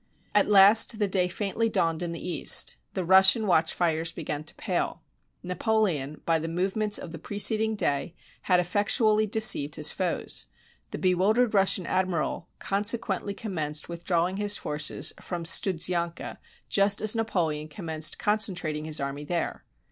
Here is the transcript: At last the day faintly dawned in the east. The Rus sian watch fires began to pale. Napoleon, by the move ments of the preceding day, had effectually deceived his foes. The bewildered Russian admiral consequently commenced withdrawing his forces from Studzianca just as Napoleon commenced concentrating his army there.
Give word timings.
At 0.33 0.47
last 0.49 0.97
the 0.97 1.07
day 1.07 1.27
faintly 1.27 1.69
dawned 1.69 2.01
in 2.01 2.11
the 2.11 2.27
east. 2.27 2.75
The 2.95 3.05
Rus 3.05 3.29
sian 3.33 3.45
watch 3.45 3.71
fires 3.71 4.11
began 4.11 4.43
to 4.45 4.55
pale. 4.55 5.03
Napoleon, 5.43 6.21
by 6.25 6.39
the 6.39 6.47
move 6.47 6.75
ments 6.75 6.97
of 6.97 7.11
the 7.11 7.19
preceding 7.19 7.75
day, 7.75 8.15
had 8.49 8.59
effectually 8.59 9.27
deceived 9.27 9.75
his 9.75 9.91
foes. 9.91 10.47
The 10.89 10.97
bewildered 10.97 11.53
Russian 11.53 11.85
admiral 11.85 12.47
consequently 12.57 13.35
commenced 13.35 13.89
withdrawing 13.89 14.37
his 14.37 14.57
forces 14.57 15.13
from 15.21 15.43
Studzianca 15.45 16.39
just 16.67 16.99
as 16.99 17.15
Napoleon 17.15 17.67
commenced 17.67 18.17
concentrating 18.17 18.85
his 18.85 18.99
army 18.99 19.23
there. 19.23 19.65